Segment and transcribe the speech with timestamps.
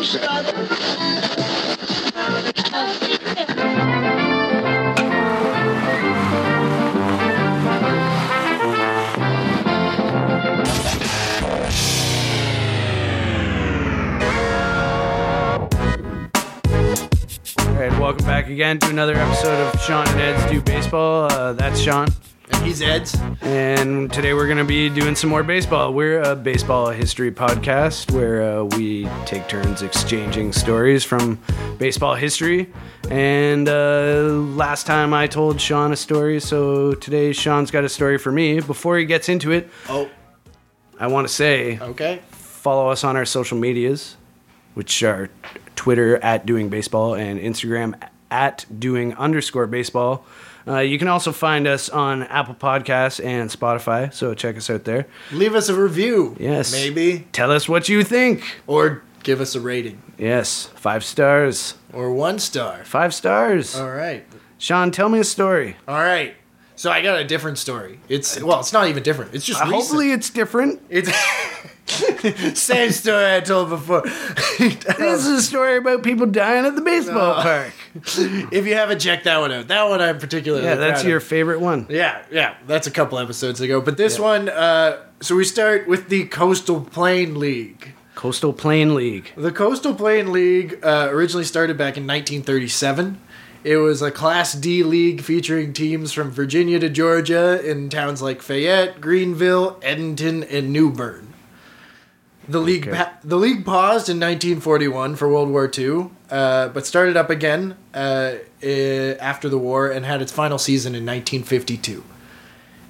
[0.00, 0.06] All
[17.74, 21.24] right, welcome back again to another episode of Sean and Ed's Do Baseball.
[21.30, 22.08] Uh, that's Sean.
[22.62, 23.16] He's Ed's.
[23.40, 25.92] And today we're going to be doing some more baseball.
[25.92, 31.40] We're a baseball history podcast where uh, we take turns exchanging stories from
[31.78, 32.70] baseball history.
[33.10, 34.22] And uh,
[34.54, 38.60] last time I told Sean a story, so today Sean's got a story for me.
[38.60, 40.08] Before he gets into it, Oh,
[40.98, 42.20] I want to say okay.
[42.30, 44.16] follow us on our social medias,
[44.74, 45.28] which are
[45.74, 48.00] Twitter at doing baseball and Instagram
[48.30, 50.24] at doing underscore baseball.
[50.70, 54.84] Uh, you can also find us on Apple Podcasts and Spotify, so check us out
[54.84, 55.06] there.
[55.32, 56.36] Leave us a review.
[56.38, 56.70] Yes.
[56.72, 57.26] Maybe.
[57.32, 58.44] Tell us what you think.
[58.68, 60.00] Or give us a rating.
[60.16, 61.74] Yes, five stars.
[61.92, 62.84] Or one star.
[62.84, 63.74] Five stars.
[63.76, 64.24] All right.
[64.58, 65.76] Sean, tell me a story.
[65.88, 66.34] All right.
[66.76, 67.98] So I got a different story.
[68.08, 69.34] It's well, it's not even different.
[69.34, 70.80] It's just Uh, hopefully, it's different.
[70.88, 71.08] it's
[72.54, 74.02] same story I told before.
[74.58, 77.72] This is a story about people dying at the baseball Uh, park.
[77.94, 81.24] if you haven't checked that one out, that one I'm particularly Yeah, that's your of.
[81.24, 81.86] favorite one.
[81.88, 83.80] Yeah, yeah, that's a couple episodes ago.
[83.80, 87.94] But this one, uh, so we start with the Coastal Plain League.
[88.14, 89.32] Coastal Plain League.
[89.36, 93.18] The Coastal Plain League uh, originally started back in 1937.
[93.62, 98.40] It was a Class D league featuring teams from Virginia to Georgia in towns like
[98.42, 101.29] Fayette, Greenville, Edenton, and New Bern.
[102.50, 102.96] The league Okay.
[102.96, 107.76] pa- the league paused in 1941 for World War II, uh, but started up again
[107.94, 108.32] uh,
[109.20, 112.02] after the war and had its final season in 1952.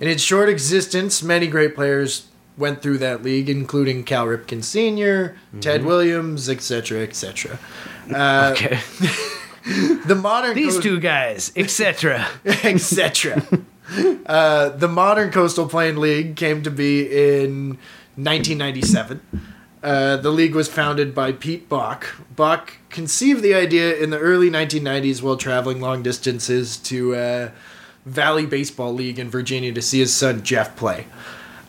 [0.00, 5.36] In its short existence, many great players went through that league, including Cal Ripken Sr.,
[5.60, 7.58] Ted Williams, etc., etc.
[8.12, 8.78] Uh, Okay.
[10.06, 12.26] the modern These coast- two guys, etc.
[12.64, 13.42] etc.
[14.26, 17.78] uh, the modern Coastal Plain League came to be in
[18.16, 19.20] 1997.
[19.82, 22.06] Uh, the league was founded by Pete Bock.
[22.36, 27.50] Bock conceived the idea in the early 1990s while traveling long distances to uh,
[28.04, 31.06] Valley Baseball League in Virginia to see his son Jeff play.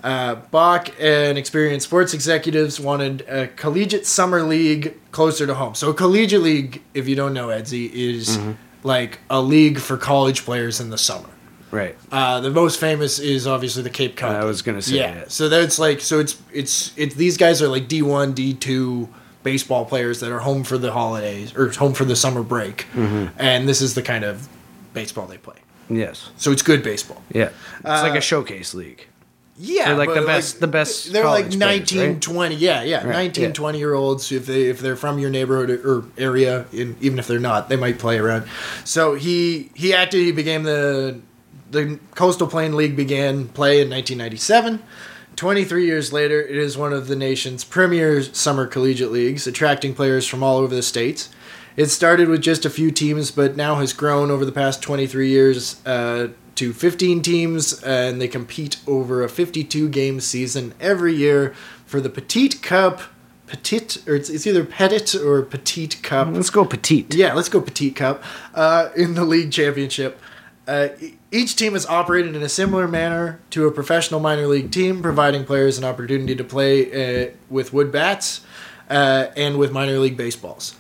[0.04, 5.76] Uh, Bock and experienced sports executives wanted a collegiate summer league closer to home.
[5.76, 8.40] So, a collegiate league, if you don't know, Edsy, is
[8.84, 11.30] like a league for college players in the summer.
[11.72, 11.96] Right.
[12.12, 14.36] Uh, the most famous is obviously the Cape Cod.
[14.36, 15.14] I was gonna say yeah.
[15.14, 15.32] that.
[15.32, 19.08] So that's like so it's it's it's these guys are like D one D two
[19.44, 23.28] baseball players that are home for the holidays or home for the summer break, Mm-hmm.
[23.40, 24.48] and this is the kind of
[24.94, 25.56] baseball they play.
[25.90, 26.30] Yes.
[26.38, 27.22] So it's good baseball.
[27.34, 27.50] Yeah.
[27.80, 29.08] It's like Uh, a showcase league.
[29.58, 32.22] Yeah, They're like the best- the best They're like college players, 19, right?
[32.22, 32.56] 20.
[32.56, 33.52] Yeah, yeah, Right, 19, yeah.
[33.52, 34.32] 20 year olds.
[34.32, 37.76] If they if they're from your neighborhood or area, in, even if they're not, they
[37.76, 38.46] might play around.
[38.86, 40.22] So he he acted.
[40.22, 41.20] He became the
[41.72, 44.82] the Coastal Plain League began play in 1997.
[45.36, 50.28] 23 years later, it is one of the nation's premier summer collegiate leagues, attracting players
[50.28, 51.30] from all over the states.
[51.78, 55.30] It started with just a few teams, but now has grown over the past 23
[55.30, 61.54] years uh, to 15 teams, and they compete over a 52 game season every year
[61.86, 63.02] for the Petite Cup.
[63.48, 66.28] Petite, or it's, it's either Petit or Petite Cup.
[66.32, 67.14] Let's go petite.
[67.14, 70.20] Yeah, let's go Petite Cup uh, in the league championship.
[70.68, 70.90] Uh,
[71.32, 75.46] each team is operated in a similar manner to a professional minor league team, providing
[75.46, 78.42] players an opportunity to play uh, with wood bats
[78.90, 80.76] uh, and with minor league baseballs.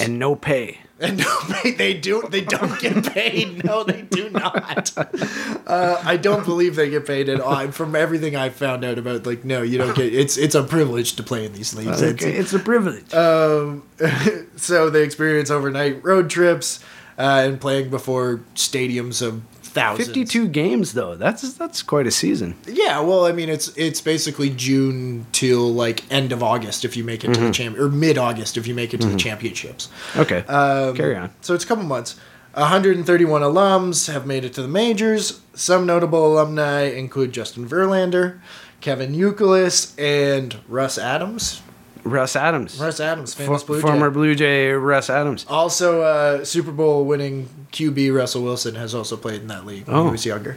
[0.00, 0.78] And no pay.
[1.00, 3.62] And no, they, they do they don't get paid.
[3.64, 4.92] No, they do not.
[4.96, 7.70] Uh, I don't believe they get paid at all.
[7.72, 10.14] From everything I've found out about, like, no, you don't get.
[10.14, 12.00] It's it's a privilege to play in these leagues.
[12.00, 13.12] It's- Okay, it's a privilege.
[13.12, 13.82] um,
[14.56, 16.80] so they experience overnight road trips
[17.18, 19.42] uh, and playing before stadiums of
[19.74, 20.08] thousands.
[20.08, 21.16] 52 games though.
[21.16, 22.56] That's that's quite a season.
[22.66, 27.04] Yeah, well, I mean, it's it's basically June till like end of August if you
[27.04, 29.90] make it to the champ or mid August if you make it to the championships.
[30.16, 30.44] Okay.
[30.46, 31.30] Um, Carry on.
[31.42, 32.18] So it's a couple months.
[32.54, 35.40] 131 alums have made it to the majors.
[35.54, 38.38] Some notable alumni include Justin Verlander,
[38.80, 41.62] Kevin Youkilis, and Russ Adams.
[42.04, 42.78] Russ Adams.
[42.78, 43.82] Russ Adams, For- famous Blue Jay.
[43.82, 45.44] former Blue Jay Russ Adams.
[45.48, 49.96] Also, uh, Super Bowl winning QB Russell Wilson has also played in that league when
[49.96, 50.04] Oh.
[50.06, 50.56] he was younger.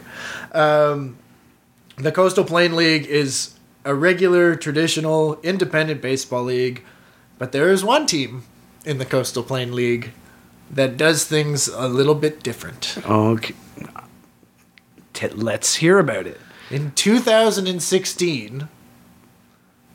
[0.52, 1.16] Um,
[1.96, 3.54] the Coastal Plain League is
[3.84, 6.82] a regular, traditional, independent baseball league,
[7.38, 8.42] but there is one team
[8.84, 10.10] in the Coastal Plain League
[10.70, 12.98] that does things a little bit different.
[13.08, 13.54] Okay.
[15.14, 16.38] T- let's hear about it.
[16.70, 18.68] In 2016,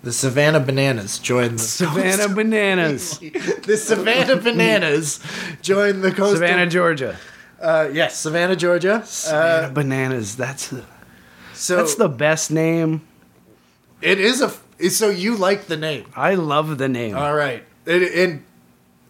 [0.03, 3.19] The Savannah Bananas joined the Savannah Bananas.
[3.19, 5.19] the Savannah Bananas
[5.61, 6.35] joined the coastal.
[6.39, 7.17] Savannah, Georgia.
[7.61, 9.01] Uh, yes, Savannah, Georgia.
[9.05, 10.35] Savannah Uh, Bananas.
[10.35, 10.83] That's the,
[11.53, 13.01] so that's the best name.
[14.01, 14.51] it is a.
[14.89, 16.05] So you like the name?
[16.15, 17.15] I love the name.
[17.15, 18.43] All right, it, and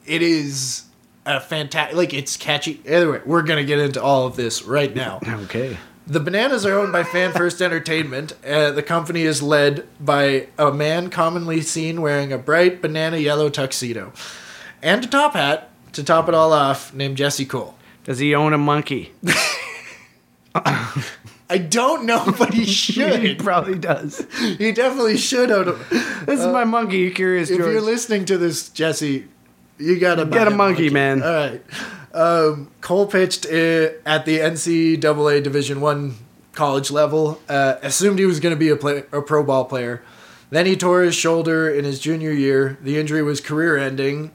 [0.06, 0.84] it is
[1.25, 1.98] a fantastic.
[1.98, 2.80] Like it's catchy.
[2.86, 5.19] Anyway, we're gonna get into all of this right now.
[5.28, 5.75] okay.
[6.05, 8.33] The Bananas are owned by Fan First Entertainment.
[8.45, 13.50] Uh, the company is led by a man commonly seen wearing a bright banana yellow
[13.50, 14.11] tuxedo
[14.81, 17.75] and a top hat to top it all off, named Jesse Cole.
[18.03, 19.13] Does he own a monkey?
[20.55, 23.21] I don't know, but he should.
[23.21, 24.25] he probably does.
[24.57, 25.69] he definitely should own.
[25.69, 25.71] a.
[26.25, 26.97] This is my monkey.
[26.97, 27.71] You curious, If George?
[27.71, 29.27] you're listening to this, Jesse,
[29.77, 31.21] you gotta Get a monkey, man.
[31.23, 31.63] All right.
[32.13, 36.15] Um, Cole pitched at the NCAA Division One
[36.54, 37.42] college level.
[37.50, 40.04] Uh, assumed he was going to be a, play, a pro ball player.
[40.50, 42.77] Then he tore his shoulder in his junior year.
[42.81, 44.31] The injury was career-ending,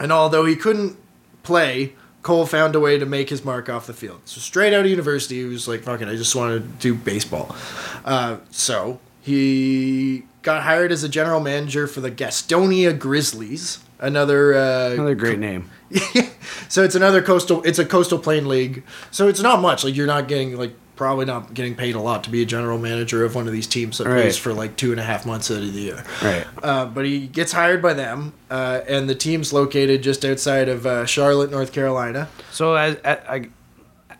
[0.00, 0.96] and although he couldn't
[1.42, 1.92] play,
[2.22, 4.22] Cole found a way to make his mark off the field.
[4.24, 6.94] So straight out of university, he was like, "Fuck it, I just want to do
[6.94, 7.54] baseball."
[8.02, 14.92] Uh, so he got hired as a general manager for the Gastonia Grizzlies, another uh,
[14.92, 15.68] Another great name.
[16.72, 17.62] so it's another coastal.
[17.64, 18.82] It's a coastal plain league.
[19.10, 19.84] So it's not much.
[19.84, 22.78] Like you're not getting like probably not getting paid a lot to be a general
[22.78, 24.22] manager of one of these teams that Right.
[24.22, 26.02] plays for like two and a half months out of the year.
[26.22, 26.46] Right.
[26.62, 30.86] Uh, but he gets hired by them, uh, and the team's located just outside of
[30.86, 32.28] uh, Charlotte, North Carolina.
[32.52, 32.96] So as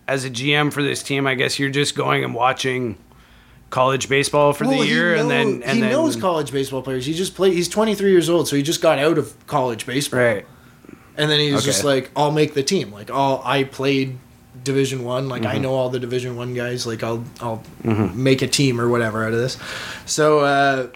[0.06, 2.98] as a GM for this team, I guess you're just going and watching
[3.70, 6.82] college baseball for Well, the he year, and then and he then knows college baseball
[6.82, 7.06] players.
[7.06, 7.54] He just played.
[7.54, 10.20] He's 23 years old, so he just got out of college baseball.
[10.20, 10.46] right.
[11.16, 11.64] And then he's Okay.
[11.64, 12.90] just like, I'll make the team.
[12.92, 14.18] Like, all I played
[14.64, 15.28] Division One.
[15.28, 15.50] Like, Mm-hmm.
[15.56, 16.86] I know all the Division One guys.
[16.86, 19.58] Like, I'll I'll make a team or whatever out of this.
[20.06, 20.86] So, uh,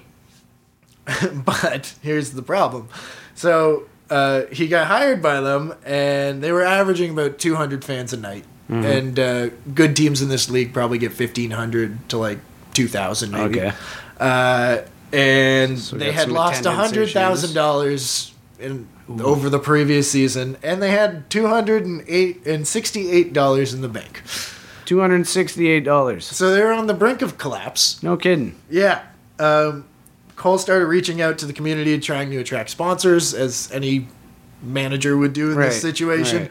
[1.44, 2.88] but here's the problem.
[3.34, 8.16] So uh, he got hired by them, and they were averaging about 200 fans a
[8.16, 8.44] night.
[8.70, 8.84] Mm-hmm.
[8.84, 12.38] And uh, good teams in this league probably get 1,500 to like
[12.74, 13.60] 2,000 maybe.
[13.60, 13.72] Okay.
[14.18, 14.78] Uh,
[15.12, 17.12] and So they got had some lost attendance hundred
[19.08, 23.32] in over the previous season, and they had two hundred and eight and sixty eight
[23.32, 24.22] dollars in the bank.
[24.84, 26.24] Two hundred sixty-eight dollars.
[26.26, 28.00] So they were on the brink of collapse.
[28.04, 28.54] No kidding.
[28.70, 29.02] Yeah.
[29.38, 29.84] Um,
[30.36, 34.06] Cole started reaching out to the community, trying to attract sponsors, as any
[34.62, 36.42] manager would do in Right, this situation.
[36.42, 36.50] right.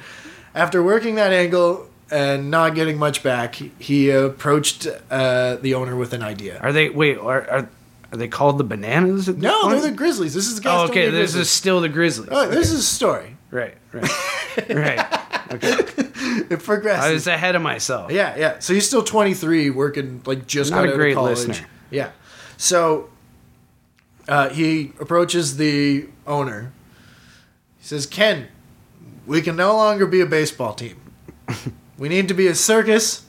[0.53, 6.11] After working that angle and not getting much back, he approached uh, the owner with
[6.13, 6.59] an idea.
[6.59, 7.17] Are they wait?
[7.17, 7.69] Are are,
[8.11, 9.27] are they called the Bananas?
[9.27, 9.81] No, point?
[9.81, 10.33] they're the Grizzlies.
[10.33, 10.81] This is the guys.
[10.81, 11.05] Oh, okay.
[11.09, 11.41] This Grizzlies.
[11.47, 12.29] is still the Grizzlies.
[12.31, 13.35] Oh, this is a story.
[13.51, 13.75] Right.
[13.91, 14.09] Right.
[14.69, 15.53] right.
[15.53, 15.77] Okay.
[16.49, 17.05] It progresses.
[17.05, 18.11] I was ahead of myself.
[18.11, 18.59] Yeah, yeah.
[18.59, 21.47] So he's still 23, working like just Not got a out great of college.
[21.47, 21.67] listener.
[21.89, 22.11] Yeah.
[22.57, 23.09] So
[24.27, 26.71] uh, he approaches the owner.
[27.79, 28.47] He says, "Ken,
[29.25, 30.99] we can no longer be a baseball team.
[31.97, 33.23] We need to be a circus,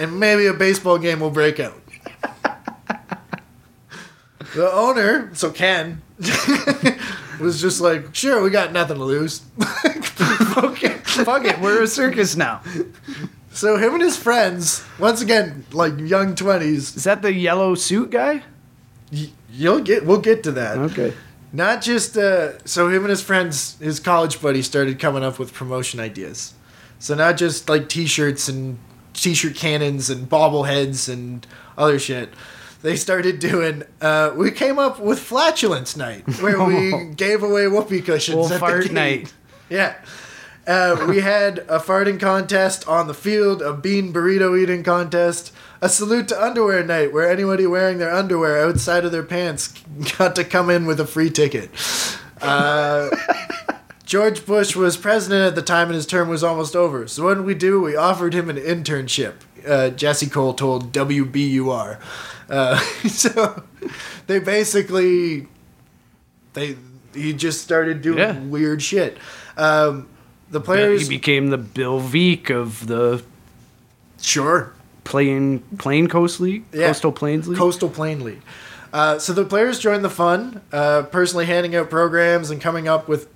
[0.00, 1.80] and maybe a baseball game will break out."
[4.54, 6.00] The owner, so Ken,
[7.40, 9.42] was just like, "Sure, we got nothing to lose."
[10.56, 10.94] okay.
[11.04, 11.60] Fuck it.
[11.60, 12.62] We're a circus now.
[13.52, 18.10] So him and his friends, once again, like young twenties, Is that the yellow suit
[18.10, 18.42] guy?
[19.12, 20.78] y- you'll get we'll get to that.
[20.78, 21.12] Okay.
[21.52, 25.52] Not just uh, so him and his friends, his college buddies, started coming up with
[25.54, 26.54] promotion ideas.
[26.98, 28.78] So not just like T-shirts and
[29.14, 31.46] T-shirt cannons and bobbleheads and
[31.76, 32.28] other shit.
[32.82, 33.82] They started doing.
[34.00, 38.36] Uh, we came up with flatulence night, where we gave away whoopee cushions.
[38.36, 39.32] Well, at fart night.
[39.68, 39.96] Yeah.
[40.66, 45.88] Uh, we had a farting contest on the field, a bean burrito eating contest, a
[45.88, 49.68] salute to underwear night where anybody wearing their underwear outside of their pants
[50.18, 51.70] got to come in with a free ticket.
[52.42, 53.08] Uh,
[54.04, 57.08] George Bush was president at the time and his term was almost over.
[57.08, 57.80] So what did we do?
[57.80, 59.34] We offered him an internship.
[59.66, 61.98] Uh, Jesse Cole told WBUR.
[62.48, 63.62] Uh, so
[64.26, 65.46] they basically
[66.54, 66.76] they
[67.14, 68.38] he just started doing Yeah.
[68.38, 69.18] weird shit.
[69.56, 70.08] Um,
[70.50, 73.22] the players He became the Bill Veeck of the
[74.20, 74.72] sure,
[75.04, 76.86] Plain Plain Coast League, Yeah.
[76.88, 77.58] Coastal Plains League.
[77.58, 78.42] Coastal Plain League.
[78.92, 83.06] Uh, so the players joined the fun, uh, personally handing out programs and coming up
[83.06, 83.28] with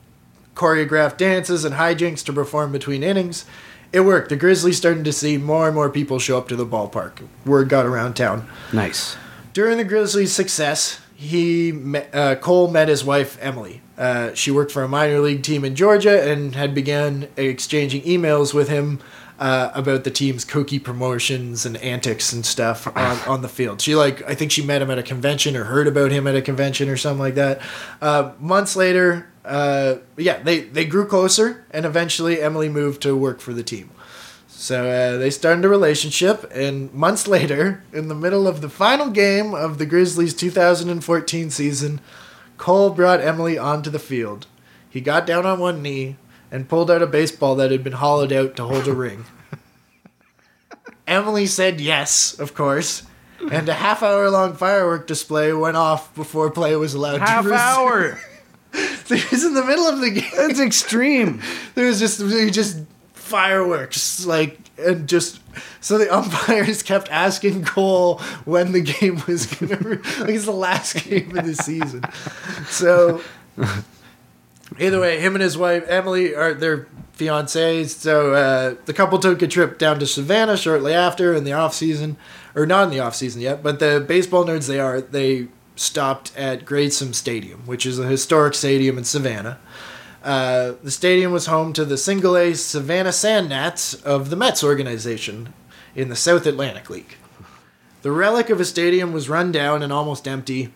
[0.55, 3.45] choreographed dances and hijinks to perform between innings.
[3.93, 4.31] It worked.
[4.31, 7.27] The Grizzlies started to see more and more people show up to the ballpark.
[7.45, 8.49] Word got around town.
[8.73, 9.17] nice.
[9.53, 13.83] During the Grizzlies' success, he met, uh, Cole met his wife Emily.
[13.99, 18.55] Uh, she worked for a minor league team in Georgia and had begun exchanging emails
[18.55, 18.99] with him
[19.39, 23.81] uh, about the team's kooky promotions and antics and stuff on, on the field.
[23.83, 26.35] She like I think she met him at a convention or heard about him at
[26.35, 27.61] a convention or something like that.
[28.01, 33.41] Uh, months later, uh, yeah, they they grew closer, and eventually Emily moved to work
[33.41, 33.91] for the team.
[34.49, 39.11] So uh, they started a relationship, and months later, in the middle of the final
[39.11, 42.01] game of the Grizzlies' 2014 season,
[42.59, 44.47] Cole brought Emily onto the field.
[44.89, 46.17] He got down on one knee
[46.53, 49.25] and pulled out a baseball that had been hollowed out to hold a ring.
[51.07, 53.03] Emily said yes, of course,
[53.51, 57.51] and a half hour long firework display went off before play was allowed Half to
[57.51, 57.61] resume.
[57.61, 58.19] hour.
[59.31, 60.31] Was in the middle of the game.
[60.33, 61.41] It's extreme.
[61.75, 62.21] There was just
[62.53, 62.81] just
[63.15, 65.41] fireworks, like and just
[65.81, 70.53] so the umpires kept asking Cole when the game was gonna re- like it's the
[70.53, 72.03] last game of the season.
[72.67, 73.23] So
[74.79, 77.89] either way, him and his wife Emily are their fiancés.
[77.91, 81.75] So uh, the couple took a trip down to Savannah shortly after in the off
[81.75, 82.17] season,
[82.55, 83.63] or not in the off season yet.
[83.63, 88.55] But the baseball nerds they are they stopped at Grayson Stadium, which is a historic
[88.55, 89.59] stadium in Savannah.
[90.23, 95.53] Uh, the stadium was home to the single A Savannah Sandgnats of the Mets organization
[95.95, 97.17] in the South Atlantic League.
[98.03, 100.73] The relic of a stadium was run down and almost empty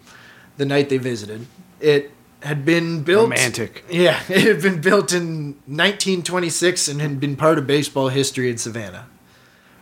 [0.56, 1.46] the night they visited.
[1.80, 2.12] It
[2.42, 3.30] had been built.
[3.30, 3.84] Romantic.
[3.90, 8.58] Yeah, it had been built in 1926 and had been part of baseball history in
[8.58, 9.06] Savannah.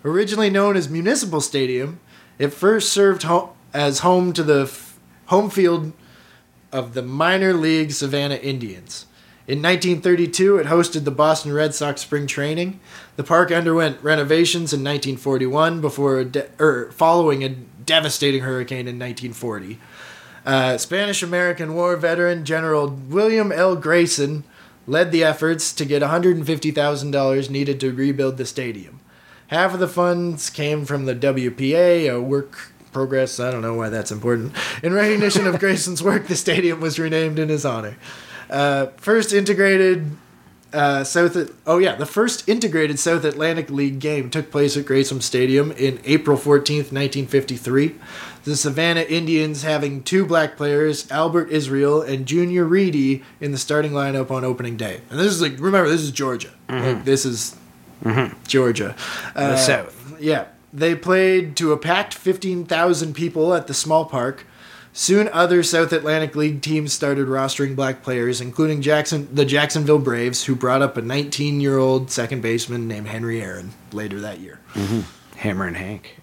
[0.05, 2.01] Originally known as Municipal Stadium,
[2.39, 4.67] it first served ho- as home to the
[5.35, 5.93] home field
[6.71, 9.07] of the minor league Savannah Indians.
[9.49, 12.79] In 1932, it hosted the Boston Red Sox spring training.
[13.17, 19.81] The park underwent renovations in 1941 before de- er, following a devastating hurricane in 1940.
[20.47, 23.75] Uh, Spanish American War veteran General William L.
[23.75, 24.45] Grayson
[24.87, 29.01] led the efforts to get $150,000 needed to rebuild the stadium.
[29.49, 33.39] Half of the funds came from the WPA, a work progress.
[33.39, 34.55] I don't know why that's important.
[34.83, 37.97] In recognition of Grayson's work, the stadium was renamed in his honor.
[38.49, 40.17] Uh, first integrated
[40.73, 41.37] uh, South.
[41.67, 46.01] Oh yeah, the first integrated South Atlantic League game took place at Grayson Stadium in
[46.05, 47.95] April fourteenth, nineteen fifty-three.
[48.45, 53.93] The Savannah Indians having two black players, Albert Israel and Junior Reedy, in the starting
[53.93, 55.01] lineup on opening day.
[55.11, 56.51] And this is like remember this is Georgia.
[56.69, 57.57] Like, this is
[58.47, 58.95] Georgia.
[59.35, 60.21] The Uh, South.
[60.21, 60.47] yeah.
[60.75, 64.45] They played to a packed 15,000 people at the small park.
[64.93, 70.45] Soon other South Atlantic League teams started rostering black players, including Jackson the Jacksonville Braves,
[70.45, 74.61] who brought up a 19-year-old second baseman named Henry Aaron later that year.
[75.37, 76.17] Hammerin' Hank.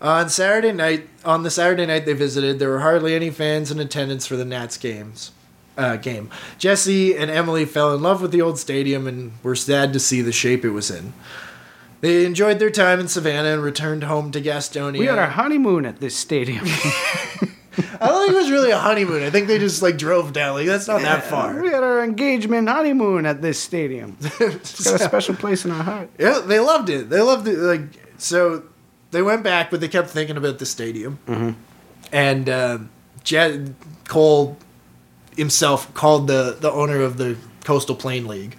[0.00, 3.78] On Saturday night, on the Saturday night they visited, there were hardly any fans in
[3.80, 5.32] attendance for the Nats games.
[5.76, 6.28] Uh, game.
[6.58, 10.20] Jesse and Emily fell in love with the old stadium and were sad to see
[10.22, 11.12] the shape it was in.
[12.00, 14.98] They enjoyed their time in Savannah and returned home to Gastonia.
[14.98, 16.64] We had our honeymoon at this stadium.
[18.00, 19.22] I don't think it was really a honeymoon.
[19.22, 20.54] I think they just like drove down.
[20.54, 21.60] Like that's not that far.
[21.60, 24.16] we had our engagement honeymoon at this stadium.
[24.40, 26.10] It's got a special place in our heart.
[26.18, 27.10] Yeah, they loved it.
[27.10, 27.58] They loved it.
[27.58, 27.82] Like
[28.18, 28.64] so,
[29.10, 31.18] they went back, but they kept thinking about the stadium.
[31.26, 31.50] Mm-hmm.
[32.12, 32.78] And uh,
[33.24, 33.60] Jet
[34.06, 34.56] Cole
[35.36, 38.56] himself called the the owner of the Coastal Plain League,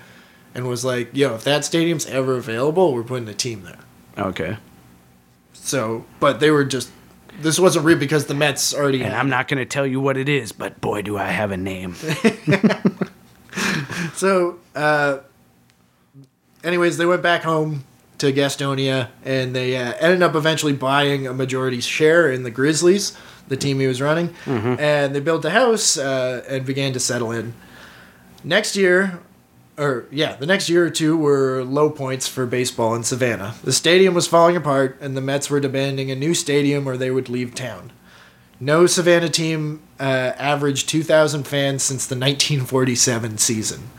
[0.55, 3.79] and was like, "Yo, if that stadium's ever available, we're putting a team there."
[4.17, 4.57] Okay.
[5.53, 6.91] So, but they were just.
[7.41, 9.01] This wasn't real because the Mets already.
[9.01, 11.51] And I'm not going to tell you what it is, but boy, do I have
[11.51, 11.95] a name.
[14.15, 15.19] So, uh,
[16.63, 17.85] anyways, they went back home
[18.17, 23.17] to Gastonia, and they uh, ended up eventually buying a majority share in the Grizzlies,
[23.47, 27.31] the team he was running, and they built a house uh, and began to settle
[27.31, 27.53] in.
[28.43, 29.19] Next year,
[29.79, 33.55] or yeah, the next year or two were low points for baseball in Savannah.
[33.63, 37.11] The stadium was falling apart, and the Mets were demanding a new stadium or they
[37.11, 37.91] would leave town.
[38.59, 43.89] No Savannah team uh, averaged 2,000 fans since the 1947 season.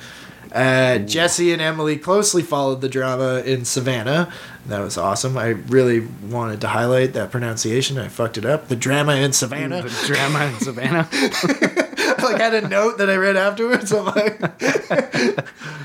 [0.53, 4.33] Uh, Jesse and Emily closely followed the drama in Savannah.
[4.67, 5.39] That was awesome.
[5.39, 7.99] I really wanted to highlight that pronunciation.
[7.99, 8.69] I fucked it up.
[8.69, 9.83] The drama in Savannah.
[9.83, 11.87] the drama in Savannah.
[12.29, 13.93] I like had a note that I read afterwards.
[13.93, 14.39] I'm like,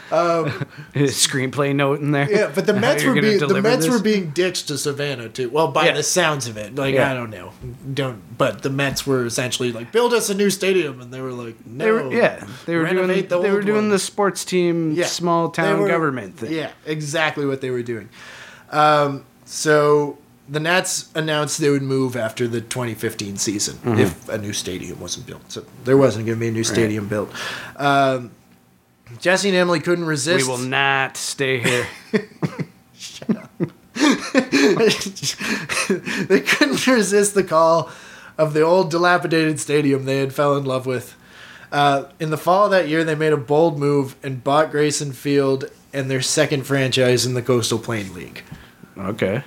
[0.95, 2.29] Screenplay note in there.
[2.31, 3.93] yeah, but the Mets were being the Mets this?
[3.93, 5.49] were being ditched to Savannah too.
[5.49, 5.93] Well, by Yeah.
[5.93, 7.11] the sounds of it, like Yeah.
[7.11, 7.51] I don't know,
[7.93, 8.21] don't.
[8.37, 11.55] But the Mets were essentially like, build us a new stadium, and they were like,
[11.65, 13.07] no, They were, yeah, they were doing.
[13.07, 13.89] The they were doing one.
[13.89, 15.05] the sports team, Yeah.
[15.05, 16.51] small town were- government thing.
[16.53, 18.09] Yeah, exactly what they were doing.
[18.71, 23.99] Um, so the Nats announced they would move after the 2015 season Mm-hmm.
[23.99, 25.51] if a new stadium wasn't built.
[25.51, 27.31] So there wasn't going to be a new stadium built.
[27.77, 28.31] Um,
[29.19, 30.45] Jesse and Emily couldn't resist.
[30.45, 31.87] We will not stay here.
[32.95, 33.51] Shut up.
[36.27, 37.89] they couldn't resist the call
[38.37, 41.15] of the old dilapidated stadium they had fell in love with.
[41.71, 45.11] Uh, in the fall of that year, they made a bold move and bought Grayson
[45.13, 48.43] Field and their second franchise in the Coastal Plain League.
[48.97, 49.43] Okay.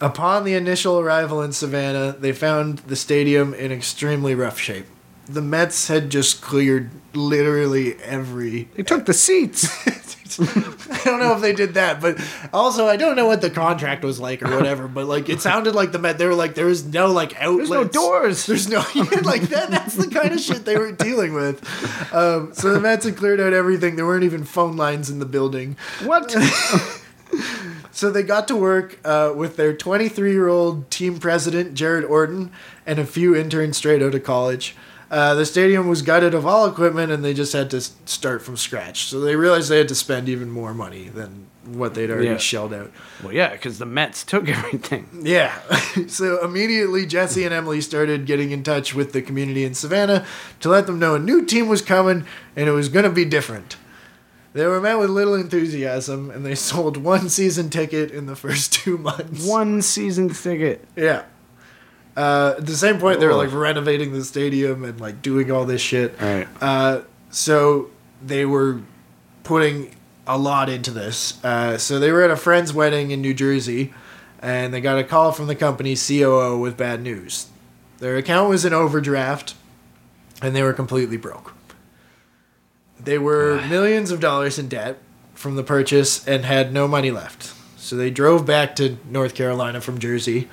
[0.00, 4.86] Upon the initial arrival in Savannah, they found the stadium in extremely rough shape.
[5.26, 8.64] The Mets had just cleared literally every.
[8.74, 9.66] They took the seats.
[10.38, 12.20] I don't know if they did that, but
[12.52, 14.86] also I don't know what the contract was like or whatever.
[14.86, 16.18] But like, it sounded like the Met.
[16.18, 17.70] They were like, there was no like outlets.
[17.70, 18.46] There's no doors.
[18.46, 18.78] There's no
[19.22, 19.70] like that.
[19.70, 21.64] That's the kind of shit they were dealing with.
[22.12, 23.96] Um, so the Mets had cleared out everything.
[23.96, 25.76] There weren't even phone lines in the building.
[26.04, 26.34] What?
[27.96, 32.50] So they got to work uh, with their 23 year old team president, Jared Orton,
[32.84, 34.76] and a few interns straight out of college.
[35.10, 38.54] Uh, the stadium was gutted of all equipment and they just had to start from
[38.58, 39.04] scratch.
[39.06, 42.36] So they realized they had to spend even more money than what they'd already Yeah.
[42.36, 42.92] shelled out.
[43.22, 45.08] well, yeah, because the Mets took everything.
[45.22, 45.58] Yeah.
[46.06, 50.26] so immediately Jesse and Emily started getting in touch with the community in Savannah
[50.60, 52.26] to let them know a new team was coming
[52.56, 53.76] and it was going to be different.
[54.56, 58.72] They were met with little enthusiasm and they sold one season ticket in the first
[58.72, 59.46] two months.
[59.46, 60.82] One season ticket.
[60.96, 61.24] Yeah.
[62.16, 65.66] Uh, at the same point, they were like renovating the stadium and like doing all
[65.66, 66.18] this shit.
[66.18, 66.48] Right.
[66.58, 67.90] Uh, so
[68.24, 68.80] they were
[69.44, 69.94] putting
[70.26, 71.44] a lot into this.
[71.44, 73.92] Uh, so they were at a friend's wedding in New Jersey,
[74.40, 77.48] and they got a call from the company COO with bad news.
[77.98, 79.54] Their account was in overdraft,
[80.40, 81.52] and they were completely broke.
[83.06, 84.98] They were millions of dollars in debt
[85.32, 87.54] from the purchase and had no money left.
[87.76, 90.48] So they drove back to North Carolina from Jersey.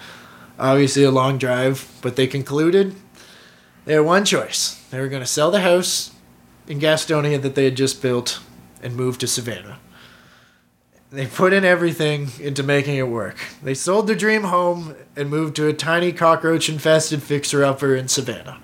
[0.59, 2.95] Obviously, a long drive, but they concluded
[3.85, 4.75] they had one choice.
[4.91, 6.11] They were going to sell the house
[6.67, 8.39] in Gastonia that they had just built
[8.83, 9.79] and move to Savannah.
[11.11, 13.37] They put in everything into making it work.
[13.63, 18.09] They sold their dream home and moved to a tiny cockroach infested fixer upper in
[18.09, 18.59] Savannah.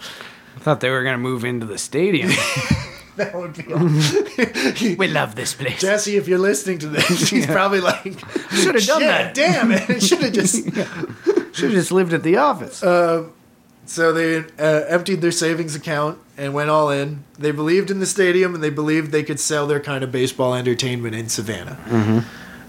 [0.56, 2.30] I thought they were gonna move into the stadium.
[3.20, 5.82] That would be we love this place.
[5.82, 8.18] Jesse, if you're listening to this, he's probably like,
[8.52, 9.34] Should have done that.
[9.34, 10.02] Damn it!
[10.08, 10.64] Should have just.
[10.64, 12.78] Should have just lived at the office.
[12.78, 17.26] So they uh, emptied their savings account and went all in.
[17.38, 20.54] They believed in the stadium and they believed they could sell their kind of baseball
[20.54, 21.78] entertainment in Savannah.
[21.88, 22.20] Mm-hmm.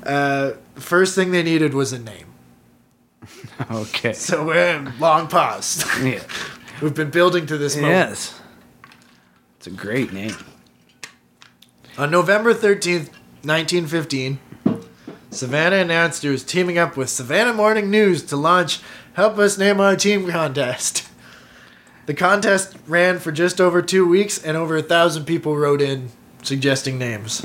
[0.03, 2.27] Uh, first thing they needed was a name.
[3.71, 4.15] okay.
[4.15, 5.85] So we're in long pause.
[6.03, 6.23] Yeah.
[6.83, 7.93] We've been building to this moment.
[7.93, 8.41] Yes.
[9.61, 10.35] It's a great name.
[11.99, 13.11] On November 13th,
[13.45, 14.39] 1915,
[15.29, 18.81] Savannah announced it was teaming up with Savannah Morning News to launch
[19.13, 21.07] Help Us Name Our Team contest.
[22.07, 26.09] The contest ran for just over two weeks, and over a thousand people wrote in
[26.43, 27.43] suggesting names.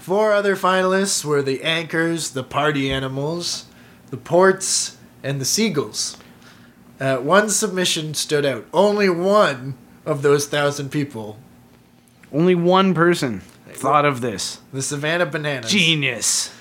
[0.00, 3.66] Four other finalists were the Anchors, the Party Animals,
[4.10, 6.16] the Ports, and the Seagulls.
[6.98, 8.66] Uh, one submission stood out.
[8.72, 11.38] Only one of those thousand people,
[12.32, 13.42] Only one person
[13.72, 14.58] thought of this.
[14.72, 15.70] the Savannah Bananas.
[15.70, 16.52] Genius.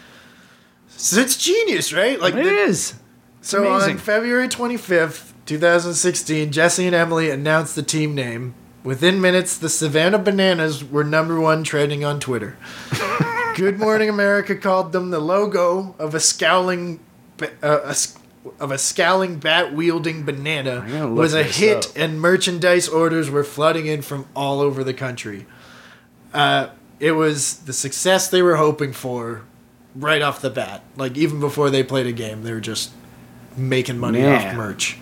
[0.89, 2.19] So it's genius, right?
[2.19, 2.93] Like It the- is.
[3.41, 3.93] so amazing.
[3.93, 8.53] on February 25th, 2016, Jesse and Emily announced the team name.
[8.83, 12.57] Within minutes, the Savannah Bananas were number one trending on Twitter.
[13.55, 16.99] Good Morning America called them the logo of a scowling,
[17.41, 17.95] uh, a
[18.60, 21.91] of a scowling bat wielding banana I'm gonna look was a hit, up.
[21.95, 25.45] and merchandise orders were flooding in from all over the country.
[26.33, 26.67] Uh,
[26.99, 29.43] it was the success they were hoping for
[29.95, 30.83] right off the bat.
[30.95, 32.91] Like even before they played a game, they were just
[33.55, 34.49] making money Yeah.
[34.49, 34.97] off merch.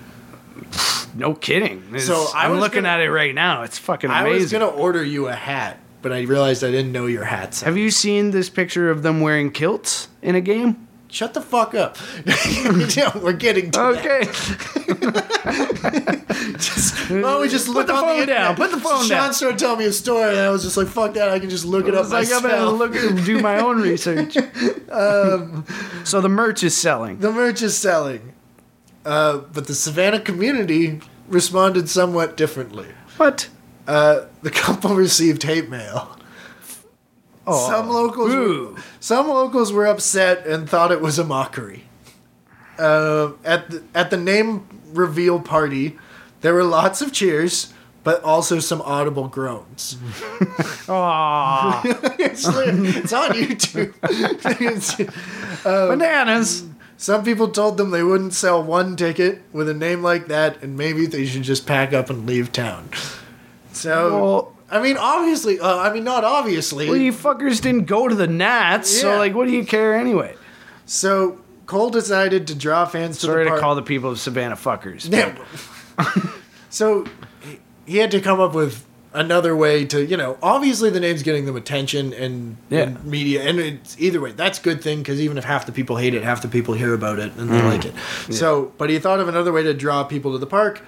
[1.15, 1.83] No kidding.
[1.89, 3.63] It's- So I I'm looking gonna- at it right now.
[3.63, 4.27] It's fucking amazing.
[4.27, 7.61] I was gonna order you a hat, but I realized I didn't know your hats.
[7.63, 10.84] Have you seen this picture of them wearing kilts in a game?
[11.15, 11.97] Shut the fuck up.
[13.23, 13.73] We're getting.
[13.73, 14.25] Okay.
[17.07, 19.33] Why don't we just look the on phone the down, put the phone Sean down.
[19.33, 21.29] started telling me a story, and I was just like, "Fuck that!
[21.29, 24.35] I can just look it up like I'm gonna look at, do my own research.
[24.91, 25.63] Um,
[26.03, 27.19] so the merch is selling.
[27.19, 28.33] the merch is selling,
[29.05, 30.99] uh, but the Savannah community
[31.29, 32.89] responded somewhat differently.
[33.15, 33.47] What?
[33.87, 36.17] Uh, the couple received hate mail.
[37.47, 38.77] Oh, some locals, boo.
[39.05, 41.83] Some locals were upset and thought it was a mockery.
[42.79, 45.95] Uh, at the, at the name reveal party,
[46.41, 47.71] there were lots of cheers,
[48.03, 49.97] but also some audible groans.
[52.17, 53.93] It's, it's on YouTube.
[55.63, 56.67] bananas.
[56.97, 60.75] Some people told them they wouldn't sell one ticket with a name like that, and
[60.75, 62.89] maybe they should just pack up and leave town.
[63.71, 66.87] So, Well- I mean, obviously, uh, I mean, not obviously.
[66.89, 69.01] Well, you fuckers didn't go to the Nats, Yeah.
[69.01, 70.35] so like, what do you care anyway?
[70.85, 73.61] So Cole decided to draw fans to Sorry to park.
[73.61, 75.09] call the people of Savannah fuckers.
[75.11, 75.35] Yeah.
[76.69, 77.05] so
[77.87, 81.45] he- had to come up with another way to, you know, obviously the name's getting
[81.45, 82.81] them attention and, Yeah.
[82.81, 85.71] and media, and it's either way that's a good thing because even if half the
[85.71, 87.69] people hate it, half the people hear about it and they Mm.
[87.71, 87.93] like it.
[88.29, 90.81] So, but he thought of another way to draw people to the park,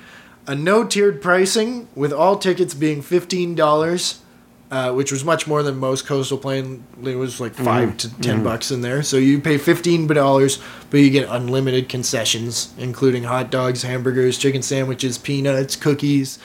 [0.47, 4.21] a no tiered pricing with all tickets being fifteen dollars.
[4.69, 6.83] Uh, which was much more than most coastal plain.
[7.01, 9.01] It was like 5 to 10 bucks in there.
[9.01, 14.61] So you pay fifteen dollars, but you get unlimited concessions, including hot dogs, hamburgers, chicken
[14.61, 16.37] sandwiches, peanuts, cookies,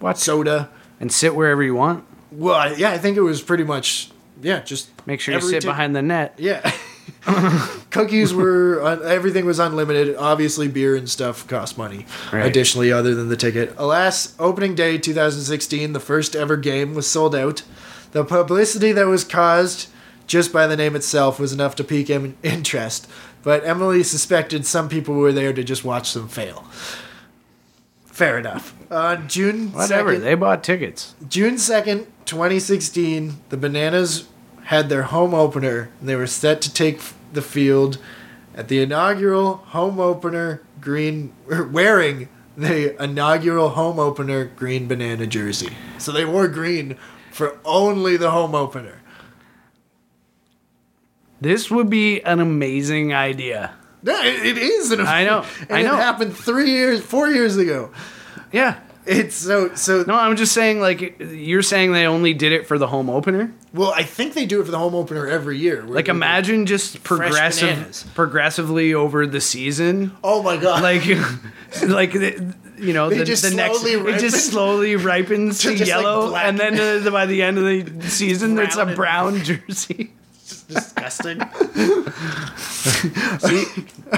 [0.00, 0.18] What?
[0.18, 0.70] soda.
[0.98, 2.02] And sit wherever you want.
[2.32, 4.10] Well, yeah, I think it was pretty much
[4.42, 6.34] yeah, just Make sure you sit ti- behind the net.
[6.36, 6.68] Yeah.
[7.90, 10.16] Cookies were un- everything was unlimited.
[10.16, 12.06] Obviously, beer and stuff cost money.
[12.32, 12.46] Right.
[12.46, 13.74] Additionally, other than the ticket.
[13.76, 17.62] Alas, opening day 2016, the first ever game was sold out.
[18.12, 19.88] The publicity that was caused
[20.26, 23.08] just by the name itself was enough to pique em- interest,
[23.42, 26.64] but Emily suspected some people were there to just watch them fail.
[28.06, 28.74] Fair enough.
[28.90, 30.16] On June Whatever.
[30.16, 31.14] 2nd, They bought tickets.
[31.28, 34.26] June 2nd, 2016, the Bananas
[34.68, 37.00] had their home opener, and they were set to take
[37.32, 37.96] the field
[38.54, 45.70] at the inaugural home opener green, er, wearing the inaugural home opener green banana jersey.
[45.96, 46.98] So they wore green
[47.30, 49.00] for only the home opener.
[51.40, 53.74] This would be an amazing idea.
[54.02, 54.92] Yeah, it, it is.
[54.92, 55.94] An, I know, I know.
[55.94, 57.90] it happened three years, four years ago.
[58.52, 58.80] Yeah.
[59.08, 60.02] It's so so.
[60.06, 63.52] No, I'm just saying, like, you're saying they only did it for the home opener?
[63.72, 65.82] Well, I think they do it for the home opener every year.
[65.82, 70.14] Like, imagine just progressive, progressively over the season.
[70.22, 70.82] Oh my god!
[70.82, 71.06] Like,
[71.86, 75.70] like the, you know, They the, just the next slowly it just slowly ripens to
[75.70, 78.84] to just, like, yellow, and then uh, by the end of the season, it's a
[78.84, 80.12] Brown and- brown jersey.
[80.68, 81.40] disgusting.
[83.38, 83.64] See,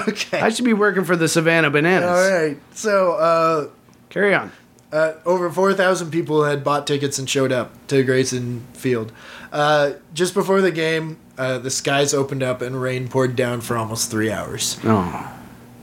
[0.07, 0.41] okay.
[0.41, 2.09] I should be working for the Savannah Bananas.
[2.09, 2.57] All right.
[2.73, 3.67] So, uh,
[4.09, 4.51] Carry on.
[4.91, 9.11] Uh, over 4,000 people had bought tickets and showed up to Grayson Field.
[9.51, 13.77] Uh, just before the game, uh, the skies opened up and rain poured down for
[13.77, 14.79] almost three hours.
[14.83, 15.37] Oh,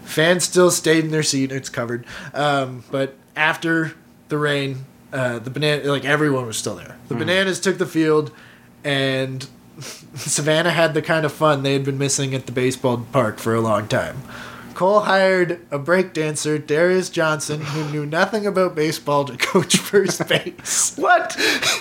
[0.05, 1.53] Fans still stayed in their seat.
[1.53, 2.07] It's covered.
[2.33, 3.93] Um, but after
[4.29, 6.97] the rain, uh, the banana like everyone was still there.
[7.09, 8.31] The bananas took the field,
[8.85, 9.47] and
[10.15, 13.55] Savannah had the kind of fun they had been missing at the baseball park for
[13.55, 14.23] a long time.
[14.79, 20.97] Cole hired a breakdancer, Darius Johnson, who knew nothing about baseball, to coach first base.
[20.97, 21.31] what?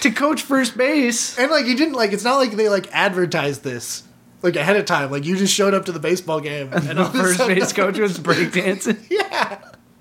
[0.02, 1.38] to coach first base?
[1.38, 4.02] And like he didn't like it's not like they like advertised this
[4.42, 5.12] like ahead of time.
[5.12, 7.72] Like you just showed up to the baseball game and The a first sudden- base
[7.72, 8.98] coach was breakdancing.
[9.12, 9.60] Yeah.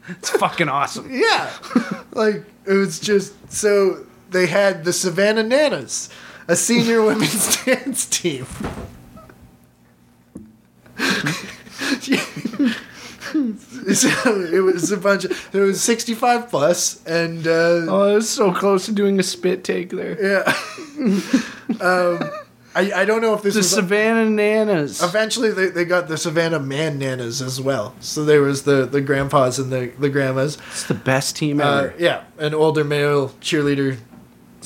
[0.09, 1.11] It's fucking awesome.
[1.12, 1.50] Yeah.
[2.12, 6.09] like it was just so they had the Savannah Nanas,
[6.48, 8.46] a senior women's dance team.
[13.95, 14.09] so
[14.53, 17.51] it was a bunch of there was 65 plus and uh
[17.89, 20.17] Oh, I was so close to doing a spit take there.
[20.21, 20.55] yeah
[21.81, 22.31] um
[22.79, 25.03] I, I don't know if this is The was Savannah Nanas.
[25.03, 29.01] eventually they, they got the Savannah man nanas as well so there was the the
[29.01, 31.95] grandpas and the the grandmas It's the best team Uh, ever.
[31.99, 33.97] yeah, an older male cheerleader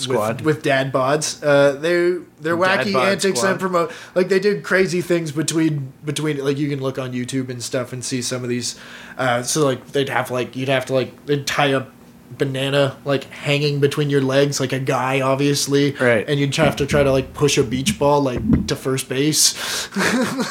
[0.00, 0.36] Squad.
[0.42, 1.42] with, with dad bods.
[1.44, 3.50] Uh, they their Dad wacky antics squad.
[3.52, 7.48] and promote like they did crazy things between between like you can look on YouTube
[7.48, 8.78] and stuff and see some of these.
[9.18, 11.84] Uh, so like they'd have like you'd have to like they'd tie a
[12.38, 16.24] banana like hanging between your legs like a guy obviously Right.
[16.28, 19.88] and you'd have to try to like push a beach ball like to first base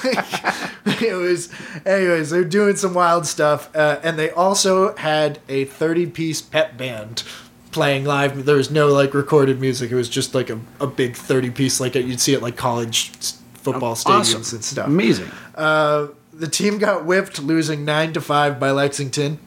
[0.05, 1.49] like, it was
[1.85, 6.77] anyways they're doing some wild stuff uh, and they also had a 30 piece pep
[6.77, 7.23] band
[7.71, 11.15] playing live there was no like recorded music it was just like a, a big
[11.15, 13.09] 30 piece like you'd see at like college
[13.55, 14.55] football stadiums Awesome.
[14.57, 15.29] and stuff Amazing.
[15.55, 19.37] uh, the team got whipped losing 9 to 5 by lexington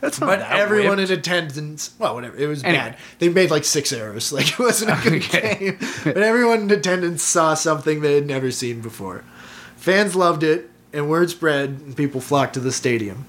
[0.00, 1.10] That's not but that everyone whipped.
[1.10, 2.78] in attendance, well, whatever, it was Anyway.
[2.90, 2.96] bad.
[3.20, 4.30] They made like six arrows.
[4.36, 5.56] Like it wasn't a good Okay.
[5.58, 5.78] game.
[6.04, 9.24] But everyone in attendance saw something they had never seen before.
[9.76, 13.24] Fans loved it, and word spread, and people flocked to the stadium.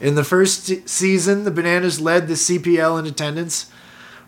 [0.00, 3.70] In the first season, the Bananas led the CPL in attendance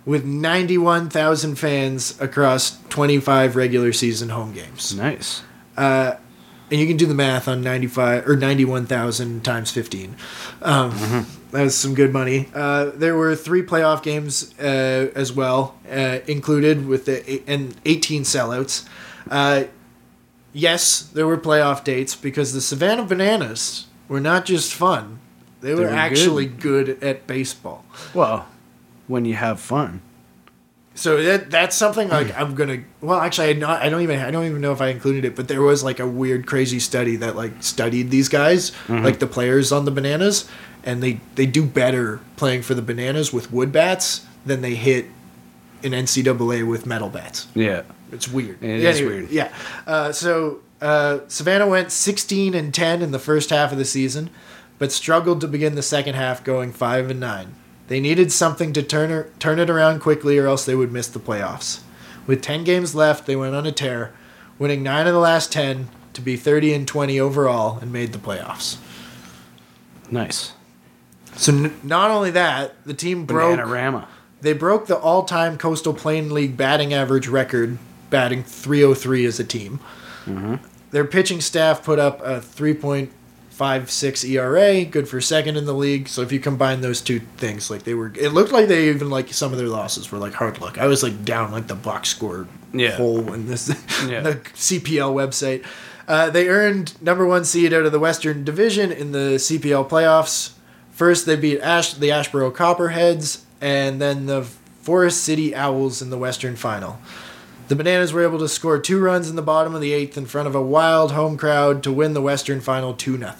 [0.04, 4.94] with 91,000 fans across 25 regular season home games.
[4.94, 5.42] nice.
[5.76, 10.16] And you can do the math on 95 or 91,000 times 15.
[10.62, 12.48] Um, That's some good money.
[12.54, 18.22] Uh, there were three playoff games uh, as well uh, included with the and 18
[18.22, 18.86] sellouts.
[19.28, 19.64] Uh,
[20.52, 25.18] yes, there were playoff dates because the Savannah Bananas were not just fun;
[25.60, 27.02] they were, were actually good.
[27.02, 27.84] at baseball.
[28.14, 28.46] Well,
[29.06, 30.02] when you have fun.
[30.94, 32.82] So that that's something like I'm gonna.
[33.00, 33.82] Well, actually, I not.
[33.82, 34.18] I don't even.
[34.20, 36.78] I don't even know if I included it, but there was like a weird, crazy
[36.80, 40.48] study that like studied these guys, like the players on the bananas,
[40.84, 45.06] and they they do better playing for the bananas with wood bats than they hit
[45.82, 47.46] in NCAA with metal bats.
[47.54, 47.82] Yeah.
[48.12, 48.62] It's weird.
[48.62, 49.30] It Yeah, is anyway, weird.
[49.30, 49.52] Yeah.
[49.86, 54.30] Uh, so uh, Savannah went 16 and 10 in the first half of the season,
[54.80, 57.54] but struggled to begin the second half, going five and nine.
[57.86, 61.06] They needed something to turn her, turn it around quickly, or else they would miss
[61.06, 61.82] the playoffs.
[62.26, 64.14] With 10 games left, they went on a tear,
[64.58, 68.18] winning nine of the last 10 to be 30 and 20 overall, and made the
[68.18, 68.78] playoffs.
[70.10, 70.54] Nice.
[71.36, 73.60] So n- not only that, the team broke.
[73.60, 74.06] Bananarama.
[74.40, 77.76] They broke the all-time Coastal Plain League batting average record,
[78.08, 79.78] batting 303 as a team.
[80.24, 80.54] Mm-hmm.
[80.90, 82.40] Their pitching staff put up a
[83.60, 86.08] 3.56 ERA, E good for second in the league.
[86.08, 89.10] So if you combine those two things, like they were, it looked like they even
[89.10, 90.78] like some of their losses were like hard luck.
[90.78, 92.92] I was like down like the box score Yeah.
[92.96, 93.68] hole in this
[94.08, 94.20] Yeah.
[94.22, 95.64] the CPL website.
[96.08, 100.52] Uh, they earned number one seed out of the Western Division in the CPL playoffs.
[100.90, 104.42] First, they beat Ash, the Asheboro Copperheads, and then the
[104.82, 106.98] Forest City Owls in the Western Final.
[107.70, 110.26] The Bananas were able to score two runs in the bottom of the eighth in
[110.26, 113.32] front of a wild home crowd to win the Western Final two 0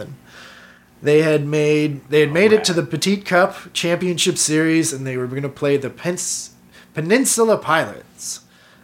[1.02, 5.16] They had made they had made it to the Petite Cup Championship Series, and they
[5.16, 6.50] were going to play the Pens-
[6.94, 8.42] Peninsula Pilots.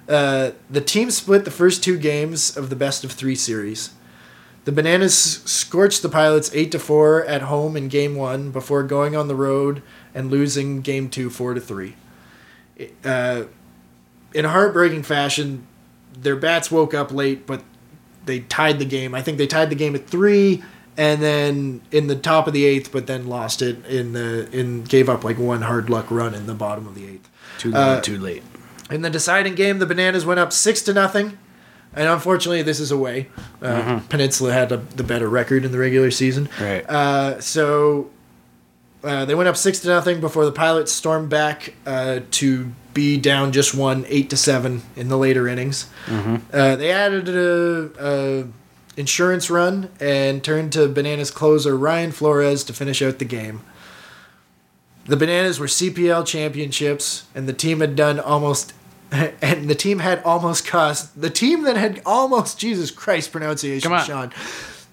[0.08, 3.90] Uh, the team split the first two games of the best of three series.
[4.64, 9.14] The Bananas scorched the Pilots eight to four at home in Game One before going
[9.14, 9.80] on the road
[10.12, 11.94] and losing Game Two four to three.
[13.04, 13.44] Uh,
[14.36, 15.66] in a heartbreaking fashion,
[16.18, 17.62] their bats woke up late, but
[18.24, 19.14] they tied the game.
[19.14, 20.62] I think they tied the game at three,
[20.96, 24.82] and then in the top of the eighth, but then lost it in the in
[24.84, 27.28] gave up like one hard luck run in the bottom of the eighth.
[27.58, 28.02] Too Uh, late.
[28.04, 28.42] too late.
[28.90, 31.38] In the deciding game, the Bananas went up six to nothing,
[31.94, 33.28] and unfortunately, this is away.
[33.60, 36.48] Uh, Peninsula had a, the better record in the regular season.
[36.60, 36.88] Right.
[36.88, 38.10] Uh, so
[39.06, 43.16] uh, they went up six to nothing before the Pilots stormed back uh, to be
[43.18, 45.86] down just one, eight to seven in the later innings.
[46.52, 48.44] Uh, they added a, a
[48.98, 53.60] insurance run and turned to Bananas closer Ryan Flores to finish out the game.
[55.04, 58.72] The Bananas were CPL championships, and the team had done almost.
[59.40, 63.98] And the team had almost cost the team that had almost Jesus Christ pronunciation, Come
[64.00, 64.04] on.
[64.04, 64.32] Sean.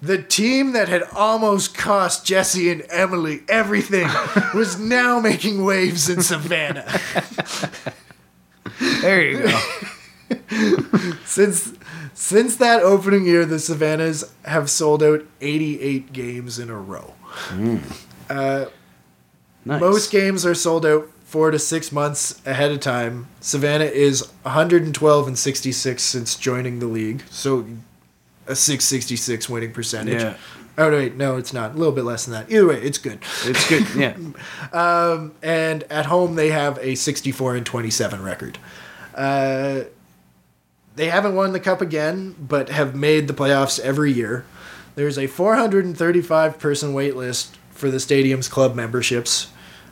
[0.02, 4.08] The team that had almost cost Jesse and Emily everything
[4.54, 6.86] was now making waves in Savannah.
[9.00, 11.14] There you go.
[11.24, 11.72] since
[12.14, 17.14] since that opening year, the Savannahs have sold out 88 games in a row.
[17.48, 17.80] Mm.
[18.30, 18.66] Uh,
[19.64, 19.80] nice.
[19.80, 23.26] Most games are sold out four to six months ahead of time.
[23.40, 27.66] Savannah is 112 and 66 since joining the league, so
[28.46, 30.22] a 666 winning percentage.
[30.22, 30.36] Yeah.
[30.76, 31.74] Oh wait, no, it's not.
[31.74, 32.50] A little bit less than that.
[32.50, 33.20] Either way, it's good.
[33.44, 33.86] It's good.
[33.96, 34.16] Yeah.
[35.42, 38.58] And at home, they have a 64 and 27 record.
[39.14, 39.82] Uh,
[40.96, 44.44] they haven't won the cup again, but have made the playoffs every year.
[44.94, 49.48] There's a 435 person wait list for the stadium's club memberships,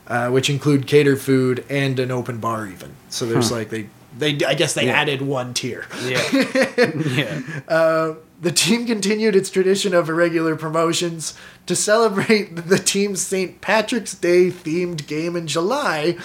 [0.07, 2.95] uh, which include catered food and an open bar, even.
[3.09, 4.93] So there's like they they I guess they Yeah.
[5.01, 5.85] added one tier.
[6.05, 6.21] Yeah.
[6.33, 8.13] yeah.
[8.41, 11.33] The team continued its tradition of irregular promotions
[11.65, 13.61] to celebrate the team's St.
[13.61, 16.17] Patrick's Day themed game in July,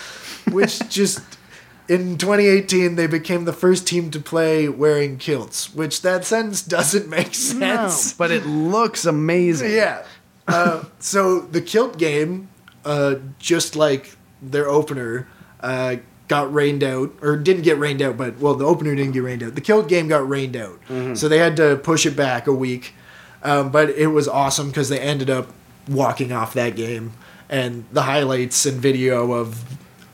[0.51, 1.21] which just
[1.89, 7.09] in 2018 they became the first team to play wearing kilts, which that sentence doesn't
[7.09, 8.13] make No, sense.
[8.15, 9.71] but it looks amazing.
[9.73, 10.03] Yeah.
[10.49, 12.49] Uh, so the kilt game,
[12.85, 15.29] uh, just like their opener,
[15.61, 15.97] uh,
[16.29, 19.43] got rained out, or didn't get rained out, but well, the opener didn't get rained
[19.43, 19.55] out.
[19.55, 20.79] The kilt game got rained out,
[21.15, 22.95] so they had to push it back a week.
[23.43, 25.49] Um, but it was awesome because they ended up
[25.89, 27.13] walking off that game,
[27.49, 29.65] and the highlights and video of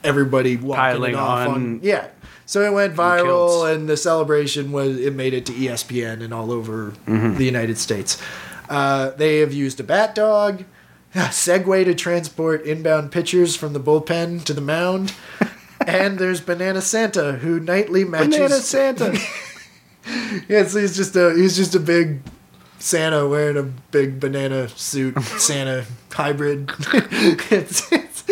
[0.04, 2.08] everybody walking Piling off on, on yeah.
[2.46, 3.70] So it went viral, kilts.
[3.76, 7.36] and the celebration was it made it to ESPN and all over Mm-hmm.
[7.36, 8.20] the United States.
[8.68, 10.64] Uh, they have used a bat dog,
[11.14, 15.14] a Segway to transport inbound pitchers from the bullpen to the mound,
[15.86, 18.36] and there's Banana Santa who nightly matches.
[18.36, 19.18] Banana Santa.
[20.50, 22.20] Yeah, so he's just a he's just a big
[22.78, 26.70] Santa wearing a big banana suit, Santa hybrid.
[27.50, 28.22] it's, it's,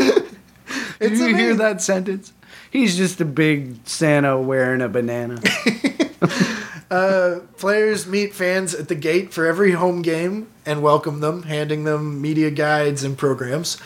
[0.98, 2.34] Did you hear that sentence?
[2.70, 5.40] He's just a big Santa wearing a banana.
[7.56, 12.20] Players meet fans at the gate for every home game and welcome them, handing them
[12.20, 13.78] media guides and programs.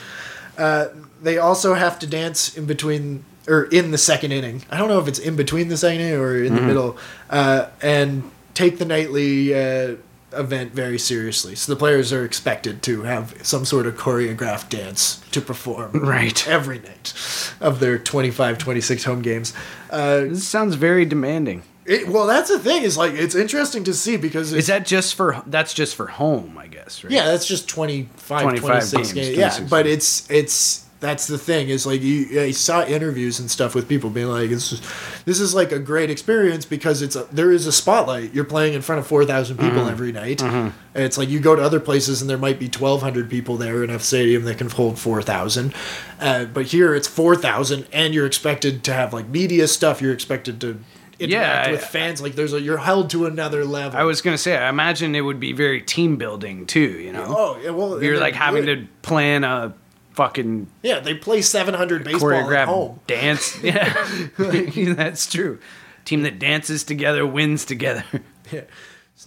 [0.59, 0.87] Uh,
[1.23, 4.63] they also have to dance in between or in the second inning.
[4.71, 6.97] I don't know if it's in between the second inning or in the middle,
[7.31, 9.97] uh, and take the nightly uh,
[10.33, 11.55] event very seriously.
[11.55, 16.47] So the players are expected to have some sort of choreographed dance to perform Right.
[16.49, 17.15] every night
[17.61, 19.53] of their 25, 26 home games.
[19.91, 21.63] Uh, This sounds very demanding.
[21.87, 25.15] it, well, that's the thing is like it's interesting to see because Is that just
[25.15, 27.13] for that's just for home, I guess, right?
[27.13, 29.29] Yeah, that's just 25, 25 26 games, games.
[29.39, 33.51] Yeah, 26 but it's it's that's the thing is like you I saw interviews and
[33.51, 34.83] stuff with people being like it's just,
[35.25, 38.35] this is like a great experience because it's a, there is a spotlight.
[38.35, 39.89] You're playing in front of 4,000 people Mm-hmm.
[39.91, 40.43] every night.
[40.43, 43.85] And it's like you go to other places and there might be 1,200 people there
[43.85, 45.75] in a stadium that can hold 4,000.
[46.21, 50.01] Uh, but here it's 4,000 and you're expected to have like media stuff.
[50.03, 50.81] You're expected to
[51.19, 52.21] interact I- with fans.
[52.23, 53.99] Like there's a you're held to another level.
[53.99, 56.81] I was gonna say, I imagine it would be very team building too.
[57.07, 59.75] You know, Oh yeah, well you're like having to plan a
[60.17, 63.01] fucking Yeah, they play 700 baseball at home.
[63.07, 63.57] dance.
[63.63, 63.95] Yeah,
[64.95, 65.61] that's true.
[66.05, 68.05] Team that dances together wins together.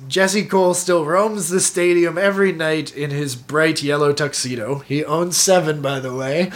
[0.08, 4.80] Jesse Cole still roams the stadium every night in his bright yellow tuxedo.
[4.80, 6.52] He owns seven, by the way,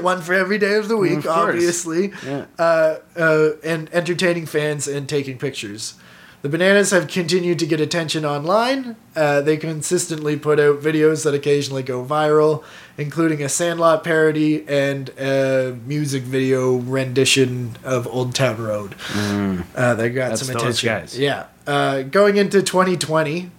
[0.00, 2.46] one for every day of the week, Of obviously, Yeah.
[2.58, 5.94] uh, uh, and entertaining fans and taking pictures.
[6.42, 8.94] The Bananas have continued to get attention online.
[9.16, 12.62] Uh, they consistently put out videos that occasionally go viral,
[12.96, 18.94] including a Sandlot parody and a music video rendition of Old Town Road.
[19.74, 20.28] Uh, they got Mm.
[20.30, 20.86] That's some attention.
[20.88, 21.18] guys.
[21.18, 21.46] Yeah.
[21.66, 23.50] Uh, going into 2020,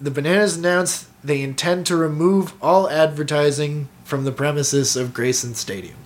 [0.00, 5.96] the Bananas announced they intend to remove all advertising from the premises of Grayson Stadium.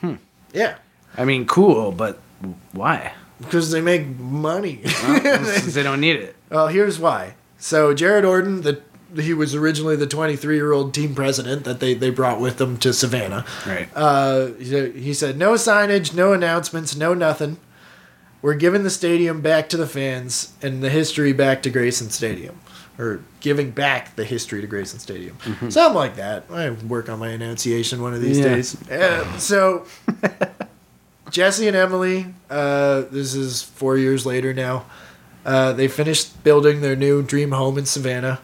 [0.00, 0.14] Hmm.
[0.52, 0.76] Yeah.
[1.16, 2.20] I mean, cool, but
[2.72, 3.12] why?
[3.38, 4.80] Because they make money.
[4.84, 6.36] Since they don't need it.
[6.50, 7.34] well, here's why.
[7.58, 8.80] So Jared Orton, the
[9.20, 12.76] he was originally the 23 year old team president that they, they brought with them
[12.78, 13.44] to Savannah.
[13.66, 13.88] Right.
[13.94, 17.58] Uh, he said, no signage, no announcements, no nothing.
[18.42, 22.60] We're giving the stadium back to the fans and the history back to Grayson Stadium.
[22.98, 25.36] Or giving back the history to Grayson Stadium.
[25.68, 26.44] Something like that.
[26.50, 28.44] I work on my enunciation one of these Yeah.
[28.54, 28.90] days.
[28.90, 29.84] Uh, so,
[31.30, 34.86] Jesse and Emily, uh, this is four years later now,
[35.44, 38.40] uh, they finished building their new dream home in Savannah.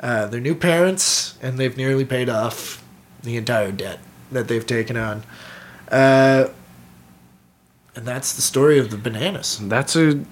[0.00, 2.84] Uh, they're new parents, and they've nearly paid off
[3.22, 5.22] the entire debt that they've taken on.
[5.90, 6.48] Uh,
[7.94, 9.58] and that's the story of the bananas.
[9.62, 10.24] That's a.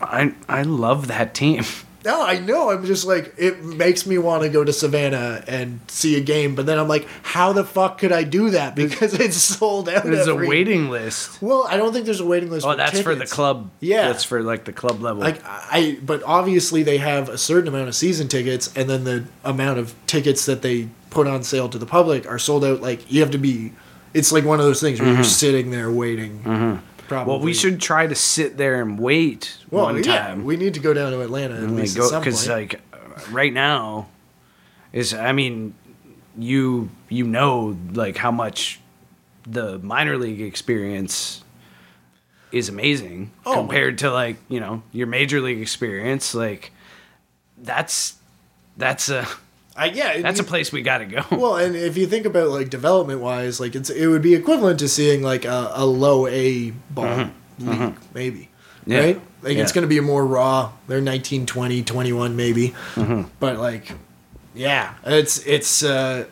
[0.00, 1.64] I I love that team.
[2.04, 2.70] No, I know.
[2.70, 6.54] I'm just like it makes me want to go to Savannah and see a game,
[6.54, 8.74] but then I'm like, how the fuck could I do that?
[8.74, 10.04] Because it's sold out.
[10.04, 11.40] There's a waiting list.
[11.40, 12.66] Well, I don't think there's a waiting list.
[12.66, 13.70] Oh, for that's for the club.
[13.80, 14.08] Yeah.
[14.08, 15.22] that's for like the club level.
[15.22, 19.24] Like I, but obviously they have a certain amount of season tickets, and then the
[19.42, 22.82] amount of tickets that they put on sale to the public are sold out.
[22.82, 23.72] Like you have to be.
[24.12, 25.24] It's like one of those things where you're mm-hmm.
[25.24, 26.40] sitting there waiting.
[26.42, 26.86] Mm-hmm.
[27.08, 27.30] Probably.
[27.32, 30.44] Well, we should try to sit there and wait Well, one yeah, time.
[30.44, 32.80] we need to go down to Atlanta at least go because like
[33.30, 34.08] right now
[34.92, 35.74] is I mean
[36.38, 38.80] you you know like how much
[39.46, 41.44] the minor league experience
[42.52, 46.72] is amazing Oh, compared to like you know your major league experience like
[47.58, 48.14] that's
[48.76, 49.26] that's a
[49.76, 52.48] I, yeah, that's a place we got to go Well, and if you think about
[52.48, 56.26] like development wise, like it's it would be equivalent to seeing like a, a low
[56.28, 58.38] A ball league, maybe.
[58.38, 58.92] Mm-hmm.
[58.92, 58.98] Yeah.
[59.00, 59.20] Right?
[59.42, 60.72] Like it's going to be more raw.
[60.86, 62.74] They're 19, 20, 21 maybe.
[62.94, 63.28] Mm-hmm.
[63.40, 63.92] But like
[64.54, 66.26] yeah, it's it's uh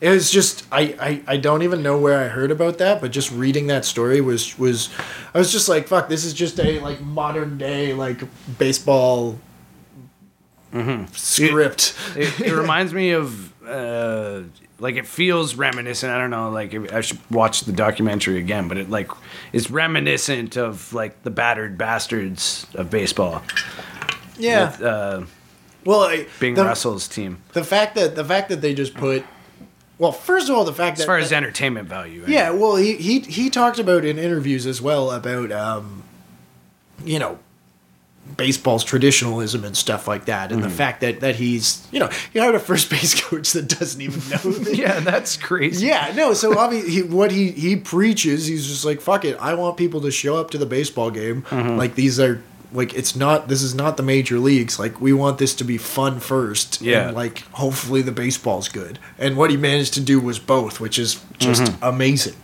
[0.00, 3.10] it was just I, I I don't even know where I heard about that, but
[3.10, 4.90] just reading that story was was
[5.34, 8.22] I was just like fuck, this is just a like modern day like
[8.58, 9.38] baseball
[11.12, 11.94] script.
[12.16, 14.42] it, it reminds me of uh,
[14.78, 16.12] like it feels reminiscent.
[16.12, 16.50] I don't know.
[16.50, 19.10] Like I should watch the documentary again, but it like
[19.52, 23.42] is reminiscent of like the battered bastards of baseball.
[24.38, 24.70] yeah.
[24.70, 25.22] with, uh,
[25.84, 27.42] well, I, Bing the- Russell's team.
[27.52, 29.24] the fact that the fact that they just put
[29.98, 32.76] well first of all the fact that As far as entertainment value, I yeah well
[32.76, 36.02] he, he he talked about in interviews as well about um
[37.04, 37.38] you know
[38.36, 42.38] baseball's traditionalism and stuff like that and the fact that that he's you know he
[42.38, 45.86] hired a first base coach that doesn't even know that- yeah, that's crazy.
[45.86, 46.34] yeah, no.
[46.34, 50.00] So obviously, he, what he he preaches, he's just like, "Fuck it, I want people
[50.02, 51.42] to show up to the baseball game.
[51.42, 51.76] Mm-hmm.
[51.76, 52.42] Like these are
[52.72, 53.48] like it's not.
[53.48, 54.78] This is not the major leagues.
[54.78, 56.80] Like we want this to be fun first.
[56.82, 57.08] Yeah.
[57.08, 58.98] And like hopefully the baseball's good.
[59.18, 61.84] And what he managed to do was both, which is just Mm-hmm.
[61.84, 62.34] amazing.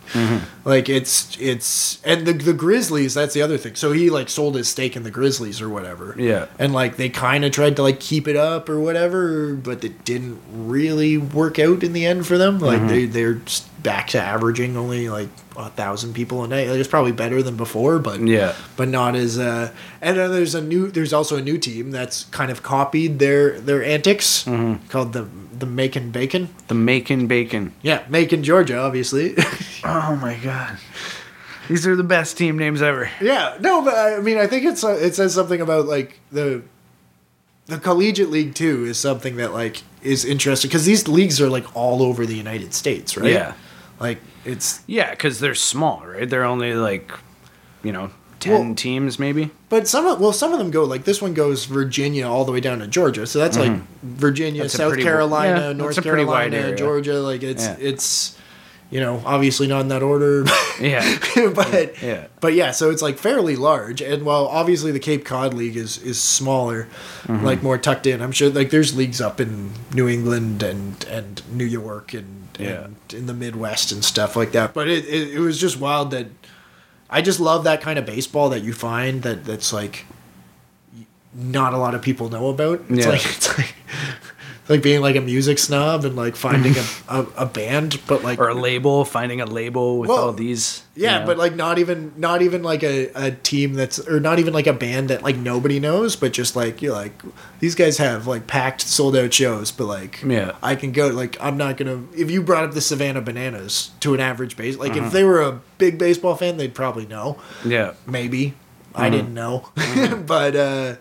[0.63, 3.13] Like it's it's and the the Grizzlies.
[3.13, 3.75] That's the other thing.
[3.75, 6.15] So he like sold his stake in the Grizzlies or whatever.
[6.17, 6.47] Yeah.
[6.57, 10.03] And like they kind of tried to like keep it up or whatever, but it
[10.05, 12.59] didn't really work out in the end for them.
[12.59, 16.67] Like they they're s- back to averaging only like a thousand people a night.
[16.67, 18.53] Like, it's probably better than before, but Yeah.
[18.75, 19.39] but not as.
[19.39, 19.71] Uh,
[20.01, 20.91] and then there's a new.
[20.91, 24.87] There's also a new team that's kind of copied their their antics Mm-hmm.
[24.89, 25.27] called the
[25.57, 26.49] the Macon Bacon.
[26.67, 27.71] The Macon Bacon.
[27.81, 29.35] Yeah, Macon, Georgia, obviously.
[29.87, 30.77] Oh my god.
[31.69, 33.09] These are the best team names ever.
[33.21, 36.63] yeah, no, but I mean, I think it's uh, it says something about like the
[37.67, 41.75] the collegiate league too is something that like is interesting because these leagues are like
[41.75, 43.31] all over the United States, right?
[43.31, 43.53] Yeah.
[43.99, 46.29] Like it's Yeah, because they're small, right?
[46.29, 47.11] They're only like,
[47.83, 49.49] you know, 10 Well- teams maybe.
[49.69, 52.51] But some of well, some of them go like this one goes Virginia all the
[52.51, 53.25] way down to Georgia.
[53.27, 53.73] So that's like
[54.03, 54.63] Virginia, Mm-hmm.
[54.63, 56.75] That's South pretty Carolina, yeah, North Carolina.
[56.75, 57.15] Georgia.
[57.21, 57.75] Like it's Yeah.
[57.79, 58.34] it's
[58.95, 60.45] you know obviously not in that order.
[60.79, 61.17] Yeah.
[61.55, 62.27] but Yeah.
[62.41, 64.01] but yeah, so it's like fairly large.
[64.01, 66.87] And while obviously the Cape Cod League is is smaller,
[67.27, 67.45] Mm-hmm.
[67.45, 68.21] like more tucked in.
[68.21, 72.85] I'm sure like there's leagues up in New England and and New York and, Yeah.
[72.85, 74.73] and in the Midwest and stuff like that.
[74.73, 76.27] But it, it it was just wild that
[77.09, 80.05] I just love that kind of baseball that you find that that's like
[81.33, 82.83] not a lot of people know about.
[82.89, 83.11] It's Yeah.
[83.11, 83.75] like it's like
[84.67, 86.85] like being like a music snob and like finding a,
[87.19, 90.81] a, a band, but like Or a label, finding a label with Well, all these.
[90.95, 91.25] you yeah, know.
[91.27, 94.65] but like not even not even like a, a team that's or not even like
[94.67, 97.21] a band that like nobody knows, but just like you're like
[97.59, 100.53] these guys have like packed sold out shows, but like Yeah.
[100.63, 104.13] I can go like I'm not gonna if you brought up the Savannah Bananas to
[104.15, 105.05] an average base like Uh-huh.
[105.05, 107.93] if they were a big baseball fan they'd probably know Yeah.
[108.07, 108.53] maybe
[108.95, 109.69] I didn't know
[110.25, 110.95] but uh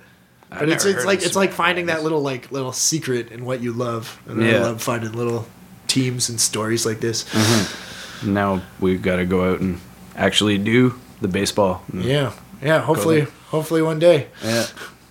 [0.58, 3.72] but it's it's like it's like finding that little like little secret in what you
[3.72, 4.60] love and I Yeah.
[4.60, 5.46] love finding little
[5.86, 7.24] teams and stories like this
[8.24, 9.80] Now we've got to go out and
[10.16, 11.82] actually do the baseball.
[11.92, 12.32] yeah
[12.62, 14.66] yeah hopefully hopefully one day Yeah.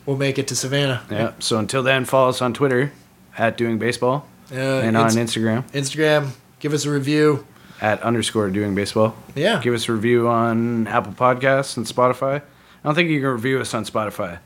[0.06, 1.02] we'll make it to Savannah.
[1.10, 1.32] Yeah.
[1.40, 2.92] So until then, follow us on Twitter
[3.38, 6.30] at doing baseball Uh, and on Inst- Instagram Instagram,
[6.60, 7.46] give us a review.
[7.82, 9.16] at underscore doing baseball.
[9.36, 9.60] Yeah.
[9.62, 12.36] Give us a review on Apple Podcasts and Spotify.
[12.38, 12.42] I
[12.84, 14.40] don't think you can review us on Spotify,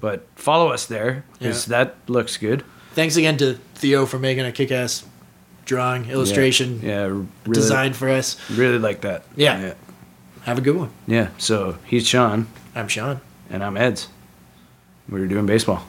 [0.00, 1.84] but follow us there because Yeah.
[1.84, 2.64] that looks good.
[2.94, 5.04] Thanks again to Theo for making a kick-ass
[5.64, 7.04] drawing illustration Yeah.
[7.04, 8.36] Really, design for us.
[8.50, 9.24] Really like that.
[9.36, 9.60] Yeah.
[9.60, 9.74] yeah.
[10.44, 10.90] Have a good one.
[11.06, 11.28] Yeah.
[11.38, 13.20] So he's Sean I'm Sean.
[13.50, 14.08] and I'm Eds.
[15.08, 15.84] We were doing baseball.